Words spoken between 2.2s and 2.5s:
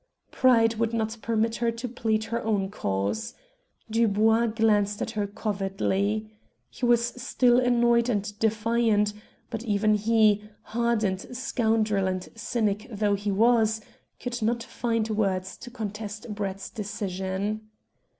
her